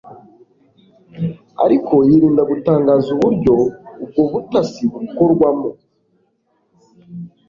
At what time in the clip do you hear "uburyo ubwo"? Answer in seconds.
3.15-4.21